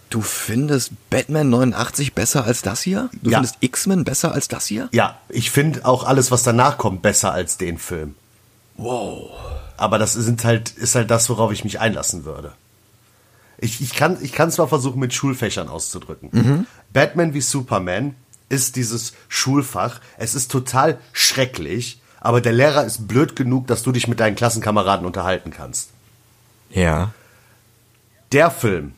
[0.10, 3.10] Du findest Batman 89 besser als das hier?
[3.22, 3.38] Du Ja.
[3.38, 4.90] findest X-Men besser als das hier?
[4.92, 8.16] Ja, ich finde auch alles, was danach kommt, besser als den Film.
[8.78, 9.32] Wow.
[9.78, 12.54] Aber das sind halt, ist halt das, worauf ich mich einlassen würde.
[13.58, 16.68] Ich, ich kann ich kann zwar versuchen, mit Schulfächern auszudrücken.
[16.92, 18.16] Batman wie Superman
[18.50, 20.02] ist dieses Schulfach.
[20.18, 24.36] Es ist total schrecklich, aber der Lehrer ist blöd genug, dass du dich mit deinen
[24.36, 25.90] Klassenkameraden unterhalten kannst.
[26.70, 27.12] Ja.
[28.34, 28.94] Der Film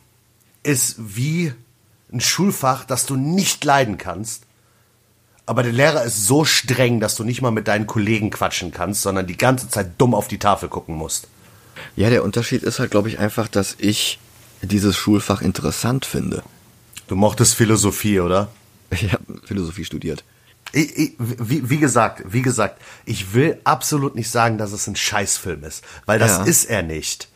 [0.62, 1.52] ist wie
[2.12, 4.44] ein Schulfach, das du nicht leiden kannst.
[5.46, 9.02] Aber der Lehrer ist so streng, dass du nicht mal mit deinen Kollegen quatschen kannst,
[9.02, 11.28] sondern die ganze Zeit dumm auf die Tafel gucken musst.
[11.96, 14.18] Ja, der Unterschied ist halt, glaube ich, einfach, dass ich
[14.62, 16.42] dieses Schulfach interessant finde.
[17.06, 18.48] Du mochtest Philosophie, oder?
[18.90, 20.24] Ich habe Philosophie studiert.
[20.72, 24.96] Ich, ich, wie, wie gesagt, wie gesagt, ich will absolut nicht sagen, dass es ein
[24.96, 26.44] Scheißfilm ist, weil das Ja.
[26.44, 27.28] ist er nicht.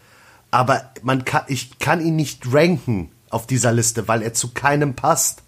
[0.52, 4.94] Aber man kann, ich kann ihn nicht ranken auf dieser Liste, weil er zu keinem
[4.94, 5.42] passt.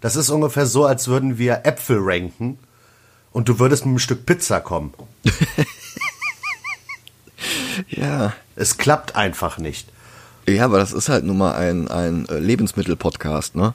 [0.00, 2.58] Das ist ungefähr so, als würden wir Äpfel ranken
[3.32, 4.94] und du würdest mit einem Stück Pizza kommen.
[7.88, 8.32] Ja.
[8.54, 9.88] Es klappt einfach nicht.
[10.48, 13.74] Ja, aber das ist halt nun mal ein, ein äh, Lebensmittel-Podcast, ne?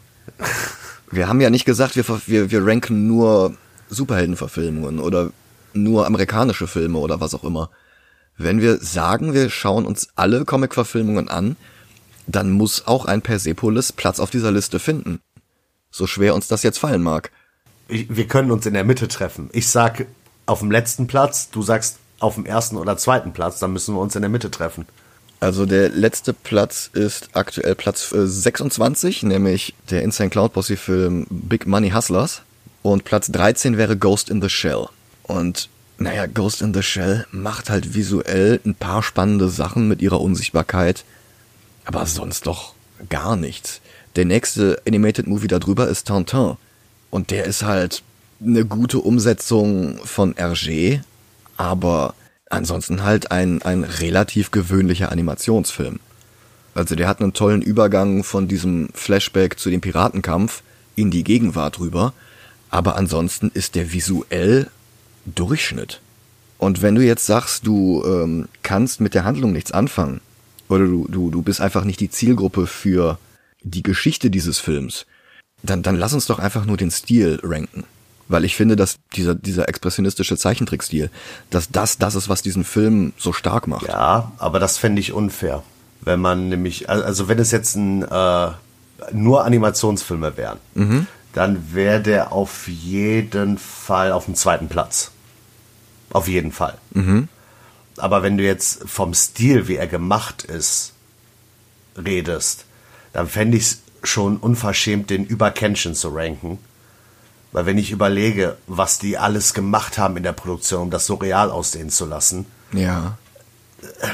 [1.12, 3.56] Wir haben ja nicht gesagt, wir, wir, wir ranken nur
[3.90, 5.32] Superheldenverfilmungen oder
[5.74, 7.70] nur amerikanische Filme oder was auch immer.
[8.44, 11.56] Wenn wir sagen, wir schauen uns alle Comic-Verfilmungen an,
[12.28, 15.20] dann muss auch ein Persepolis Platz auf dieser Liste finden.
[15.92, 17.32] So schwer uns das jetzt fallen mag.
[17.88, 19.50] Wir können uns in der Mitte treffen.
[19.52, 20.06] Ich sag
[20.46, 24.02] auf dem letzten Platz, du sagst auf dem ersten oder zweiten Platz, dann müssen wir
[24.02, 24.86] uns in der Mitte treffen.
[25.40, 31.26] Also der letzte Platz ist aktuell Platz äh, 26, nämlich der Insane Cloud Posse Film
[31.30, 32.44] Big Money Hustlers.
[32.84, 34.88] Und Platz 13 wäre Ghost in the Shell.
[35.24, 35.70] Und
[36.04, 41.04] naja, Ghost in the Shell macht halt visuell ein paar spannende Sachen mit ihrer Unsichtbarkeit,
[41.86, 42.74] aber sonst doch
[43.10, 43.82] gar nichts.
[44.16, 46.58] Der nächste Animated Movie darüber ist Tintin.
[47.10, 48.04] Und der ist halt
[48.44, 51.02] eine gute Umsetzung von Hergé,
[51.58, 52.16] aber
[52.50, 56.00] ansonsten halt ein, ein relativ gewöhnlicher Animationsfilm.
[56.74, 60.64] Also der hat einen tollen Übergang von diesem Flashback zu dem Piratenkampf
[60.96, 62.14] in die Gegenwart rüber,
[62.70, 64.70] aber ansonsten ist der visuell
[65.26, 66.02] Durchschnitt.
[66.58, 70.22] Und wenn du jetzt sagst, du ähm, kannst mit der Handlung nichts anfangen,
[70.70, 73.18] oder du, du, du bist einfach nicht die Zielgruppe für
[73.64, 75.06] die Geschichte dieses Films,
[75.64, 77.84] dann, dann lass uns doch einfach nur den Stil ranken.
[78.28, 81.10] Weil ich finde, dass dieser, dieser expressionistische Zeichentrickstil,
[81.50, 83.88] dass das das ist, was diesen Film so stark macht.
[83.88, 85.64] Ja, aber das fände ich unfair.
[86.02, 88.52] Wenn man nämlich, also wenn es jetzt ein, äh,
[89.12, 91.08] nur Animationsfilme wären, mhm.
[91.34, 95.12] Dann wäre der auf jeden Fall auf dem zweiten Platz.
[96.10, 96.78] Auf jeden Fall.
[96.92, 97.30] Mhm.
[97.98, 100.94] Aber wenn du jetzt vom Stil, wie er gemacht ist,
[101.98, 102.66] redest,
[103.14, 106.58] dann fände ich es schon unverschämt, den über Kenshin zu ranken.
[107.52, 111.16] Weil wenn ich überlege, was die alles gemacht haben in der Produktion, um das so
[111.16, 112.46] real aussehen zu lassen.
[112.72, 113.18] Ja.
[113.82, 114.08] Äh,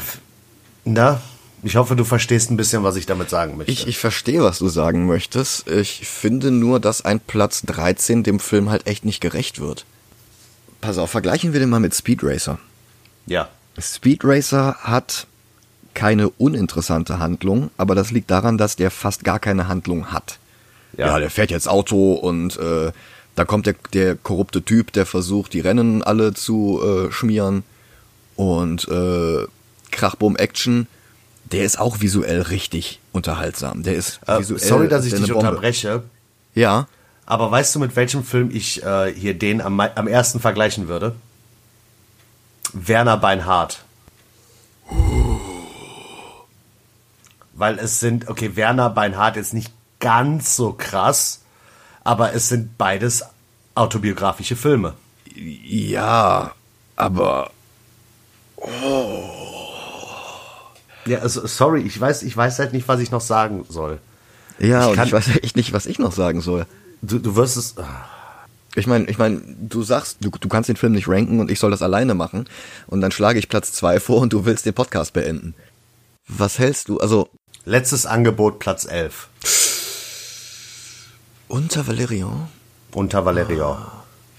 [0.86, 1.21] na,
[1.63, 3.72] ich hoffe, du verstehst ein bisschen, was ich damit sagen möchte.
[3.72, 5.67] Ich, ich verstehe, was du sagen möchtest.
[5.67, 9.86] Ich finde nur, dass ein Platz 13 dem Film halt echt nicht gerecht wird.
[10.82, 12.60] Pass auf, vergleichen wir den mal mit Speed Racer.
[13.26, 13.50] Ja.
[13.80, 15.28] Speed Racer hat
[15.93, 20.38] keine uninteressante Handlung, aber das liegt daran, dass der fast gar keine Handlung hat.
[20.96, 22.91] Ja, ja der fährt jetzt Auto und äh,
[23.36, 27.63] da kommt der, der korrupte Typ, der versucht, die Rennen alle zu äh, schmieren.
[28.36, 29.46] Und äh,
[29.91, 30.88] Krachbum Action,
[31.51, 33.83] der ist auch visuell richtig unterhaltsam.
[33.83, 34.60] Der ist äh, visuell.
[34.60, 35.47] Sorry, dass ich dich Bombe.
[35.47, 36.03] unterbreche.
[36.53, 36.88] Ja.
[37.25, 41.15] Aber weißt du, mit welchem Film ich äh, hier den am, am ersten vergleichen würde?
[42.73, 43.83] Werner Beinhardt.
[47.53, 51.41] Weil es sind, okay, Werner Beinhardt ist nicht ganz so krass,
[52.03, 53.23] aber es sind beides
[53.75, 54.93] autobiografische Filme.
[55.36, 56.51] Ja,
[56.95, 57.51] aber.
[58.57, 59.46] Oh.
[61.08, 64.00] Ja, also, sorry, ich weiß, ich weiß halt nicht, was ich noch sagen soll.
[64.60, 66.65] Ja, ich und kann, ich weiß echt nicht, was ich noch sagen soll.
[67.02, 67.76] Du, du wirst es.
[68.76, 71.60] Ich meine, ich meine, du sagst, du, du kannst den Film nicht ranken und ich
[71.60, 72.48] soll das alleine machen.
[72.88, 75.56] Und dann schlage ich Platz zwei vor und du willst den Podcast beenden.
[76.28, 77.00] Was hältst du?
[77.00, 77.30] Also.
[77.65, 79.30] Letztes Angebot Platz 11.
[81.48, 82.50] Unter Valerian?
[82.91, 83.78] Unter Valerian.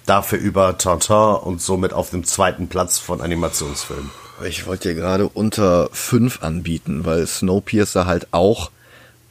[0.06, 4.10] Dafür über Tintin und somit auf dem zweiten Platz von Animationsfilmen.
[4.44, 8.70] Ich wollte dir gerade unter 5 anbieten, weil Snowpiercer halt auch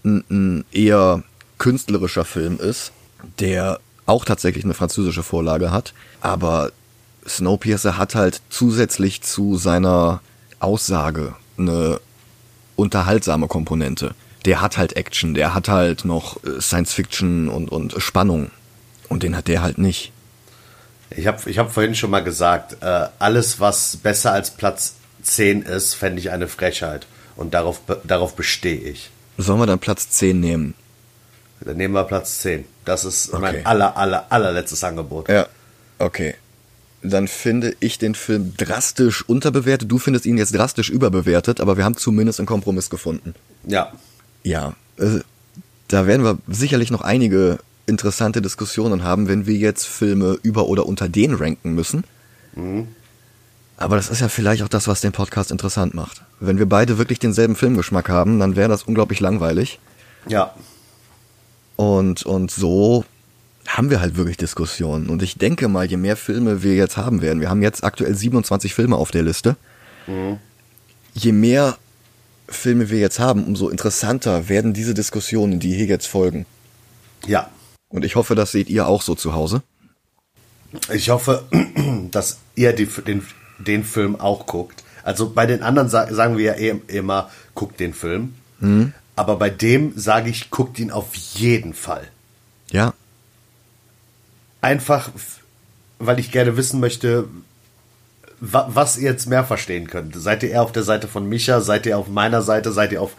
[0.04, 1.24] ein, ein eher
[1.58, 2.92] künstlerischer Film ist,
[3.40, 5.94] der auch tatsächlich eine französische Vorlage hat.
[6.22, 6.72] Aber
[7.28, 10.22] Snowpiercer hat halt zusätzlich zu seiner
[10.60, 12.00] Aussage eine
[12.76, 14.14] unterhaltsame Komponente
[14.48, 18.50] der hat halt Action, der hat halt noch äh, Science Fiction und, und Spannung.
[19.10, 20.14] Und den hat der halt nicht.
[21.18, 25.64] Ich habe ich hab vorhin schon mal gesagt, äh, alles, was besser als Platz 10
[25.64, 27.08] ist, fände ich eine Frechheit.
[27.36, 29.10] Und darauf, darauf bestehe ich.
[29.38, 30.76] Sollen wir dann Platz 10 nehmen?
[31.62, 32.66] Dann nehmen wir Platz 10.
[32.86, 33.42] Das ist okay.
[33.42, 35.28] mein aller, aller, allerletztes Angebot.
[35.28, 35.48] Ja,
[35.98, 36.36] okay.
[37.02, 39.92] Dann finde ich den Film drastisch unterbewertet.
[39.92, 43.34] Du findest ihn jetzt drastisch überbewertet, aber wir haben zumindest einen Kompromiss gefunden.
[43.66, 43.92] Ja,
[44.44, 45.20] ja, äh,
[45.88, 50.86] da werden wir sicherlich noch einige interessante Diskussionen haben, wenn wir jetzt Filme über oder
[50.86, 52.04] unter den ranken müssen.
[52.56, 52.88] Mhm.
[53.78, 56.24] Aber das ist ja vielleicht auch das, was den Podcast interessant macht.
[56.40, 59.80] Wenn wir beide wirklich denselben Filmgeschmack haben, dann wäre das unglaublich langweilig.
[60.28, 60.54] Ja.
[61.76, 63.06] Und, und so
[63.68, 65.10] haben wir halt wirklich Diskussionen.
[65.10, 68.16] Und ich denke mal, je mehr Filme wir jetzt haben werden, wir haben jetzt aktuell
[68.16, 69.56] 27 Filme auf der Liste,
[70.08, 70.40] mhm.
[71.14, 71.78] je mehr
[72.50, 76.46] Filme wir jetzt haben, umso interessanter werden diese Diskussionen, die hier jetzt folgen.
[77.28, 77.50] Ja.
[77.90, 79.62] Und ich hoffe, das seht ihr auch so zu Hause.
[80.94, 81.46] Ich hoffe,
[82.12, 83.26] dass ihr die, den,
[83.60, 84.84] den Film auch guckt.
[85.04, 88.36] Also bei den anderen sagen wir ja eh immer, guckt den Film.
[88.60, 88.94] Mhm.
[89.16, 92.08] Aber bei dem sage ich, guckt ihn auf jeden Fall.
[92.70, 92.94] Ja.
[94.60, 95.10] Einfach,
[95.98, 97.28] weil ich gerne wissen möchte,
[98.40, 100.16] was ihr jetzt mehr verstehen könnt.
[100.16, 101.62] Seid ihr eher auf der Seite von Micha?
[101.62, 102.72] Seid ihr auf meiner Seite?
[102.72, 103.16] Seid ihr auf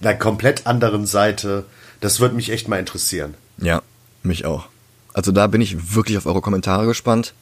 [0.00, 1.66] einer komplett anderen Seite?
[2.00, 3.34] Das würde mich echt mal interessieren.
[3.58, 3.82] Ja,
[4.24, 4.66] mich auch.
[5.14, 7.34] Also da bin ich wirklich auf eure Kommentare gespannt.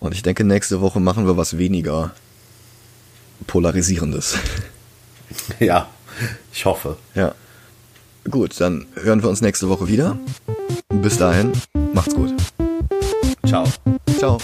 [0.00, 2.12] Und ich denke, nächste Woche machen wir was weniger
[3.46, 4.36] Polarisierendes.
[5.58, 5.88] Ja,
[6.52, 6.96] ich hoffe.
[7.14, 7.34] Ja.
[8.30, 10.16] Gut, dann hören wir uns nächste Woche wieder.
[10.88, 11.52] Bis dahin,
[11.92, 12.32] macht's gut.
[13.44, 13.64] Ciao.
[14.18, 14.38] Ciao.